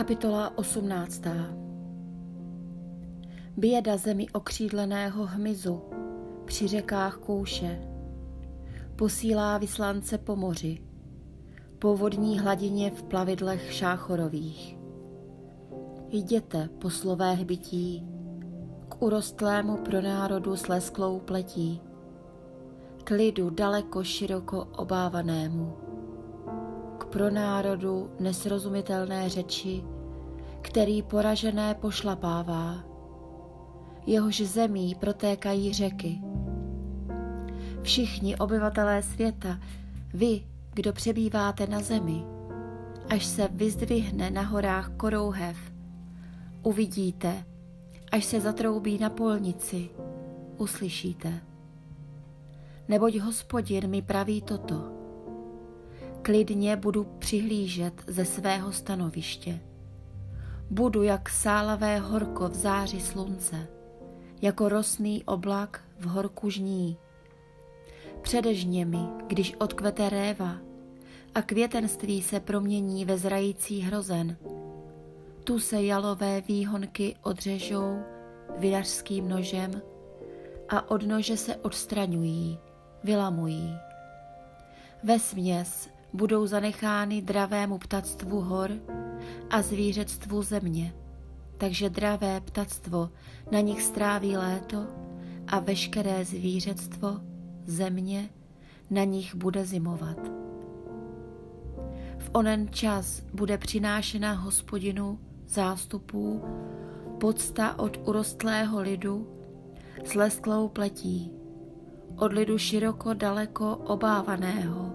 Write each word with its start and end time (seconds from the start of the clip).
Kapitola 0.00 0.58
18. 0.58 1.22
Běda 3.56 3.96
zemi 3.96 4.26
okřídleného 4.32 5.26
hmyzu 5.26 5.82
při 6.44 6.66
řekách 6.66 7.16
kouše. 7.16 7.80
Posílá 8.96 9.58
vyslance 9.58 10.18
po 10.18 10.36
moři, 10.36 10.78
po 11.78 11.96
vodní 11.96 12.38
hladině 12.38 12.90
v 12.90 13.02
plavidlech 13.02 13.72
šáchorových. 13.72 14.76
Jděte 16.08 16.68
po 16.78 16.90
slové 16.90 17.34
hbití 17.34 18.06
k 18.88 19.02
urostlému 19.02 19.76
pro 19.76 20.00
národu 20.00 20.56
s 20.56 20.68
lesklou 20.68 21.20
pletí, 21.20 21.80
k 23.04 23.10
lidu 23.10 23.50
daleko 23.50 24.04
široko 24.04 24.64
obávanému 24.64 25.90
pro 27.10 27.30
národu 27.30 28.10
nesrozumitelné 28.20 29.28
řeči, 29.28 29.84
který 30.62 31.02
poražené 31.02 31.74
pošlapává. 31.74 32.84
Jehož 34.06 34.40
zemí 34.40 34.94
protékají 34.94 35.72
řeky. 35.72 36.20
Všichni 37.82 38.36
obyvatelé 38.36 39.02
světa, 39.02 39.60
vy, 40.14 40.42
kdo 40.74 40.92
přebýváte 40.92 41.66
na 41.66 41.80
zemi, 41.80 42.24
až 43.08 43.26
se 43.26 43.48
vyzdvihne 43.52 44.30
na 44.30 44.42
horách 44.42 44.90
korouhev, 44.96 45.56
uvidíte, 46.62 47.44
až 48.12 48.24
se 48.24 48.40
zatroubí 48.40 48.98
na 48.98 49.10
polnici, 49.10 49.88
uslyšíte. 50.56 51.40
Neboť 52.88 53.16
hospodin 53.16 53.90
mi 53.90 54.02
praví 54.02 54.42
toto– 54.42 54.84
Klidně 56.22 56.76
budu 56.76 57.04
přihlížet 57.04 58.04
ze 58.06 58.24
svého 58.24 58.72
stanoviště. 58.72 59.60
Budu 60.70 61.02
jak 61.02 61.28
sálavé 61.28 61.98
horko 61.98 62.48
v 62.48 62.54
záři 62.54 63.00
slunce, 63.00 63.68
jako 64.42 64.68
rosný 64.68 65.24
oblak 65.24 65.84
v 65.98 66.04
horku 66.06 66.50
žní. 66.50 66.96
Předežně 68.22 68.84
mi, 68.84 68.98
když 69.26 69.54
odkvete 69.58 70.08
réva 70.10 70.56
a 71.34 71.42
květenství 71.42 72.22
se 72.22 72.40
promění 72.40 73.04
ve 73.04 73.18
zrající 73.18 73.80
hrozen. 73.80 74.36
Tu 75.44 75.58
se 75.58 75.82
jalové 75.82 76.40
výhonky 76.40 77.16
odřežou 77.22 77.98
vydařským 78.58 79.28
nožem 79.28 79.82
a 80.68 80.90
od 80.90 81.06
nože 81.06 81.36
se 81.36 81.56
odstraňují, 81.56 82.58
vylamují. 83.04 83.74
Ve 85.04 85.18
směs 85.18 85.88
budou 86.12 86.46
zanechány 86.46 87.22
dravému 87.22 87.78
ptactvu 87.78 88.40
hor 88.40 88.70
a 89.50 89.62
zvířectvu 89.62 90.42
země. 90.42 90.94
Takže 91.58 91.90
dravé 91.90 92.40
ptactvo 92.40 93.10
na 93.52 93.60
nich 93.60 93.82
stráví 93.82 94.36
léto 94.36 94.86
a 95.46 95.58
veškeré 95.58 96.24
zvířectvo 96.24 97.20
země 97.66 98.30
na 98.90 99.04
nich 99.04 99.34
bude 99.34 99.64
zimovat. 99.64 100.18
V 102.18 102.30
onen 102.32 102.68
čas 102.68 103.22
bude 103.34 103.58
přinášena 103.58 104.32
hospodinu 104.32 105.18
zástupů 105.48 106.42
podsta 107.20 107.78
od 107.78 107.98
urostlého 108.04 108.80
lidu 108.80 109.28
s 110.04 110.14
lesklou 110.14 110.68
pletí, 110.68 111.32
od 112.16 112.32
lidu 112.32 112.58
široko 112.58 113.14
daleko 113.14 113.76
obávaného, 113.76 114.94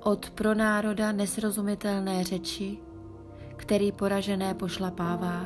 od 0.00 0.30
pro 0.30 0.54
národa 0.54 1.12
nesrozumitelné 1.12 2.24
řeči, 2.24 2.78
který 3.62 3.92
poražené 3.92 4.54
pošlapává, 4.54 5.44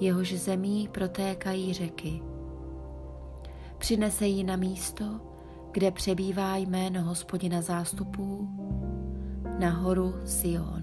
jehož 0.00 0.32
zemí 0.32 0.88
protékají 0.92 1.72
řeky. 1.72 2.22
Přinese 3.78 4.26
ji 4.26 4.44
na 4.44 4.56
místo, 4.56 5.04
kde 5.72 5.90
přebývá 5.90 6.56
jméno 6.56 7.02
hospodina 7.02 7.62
zástupů, 7.62 8.48
na 9.58 9.70
horu 9.70 10.14
Sion. 10.24 10.79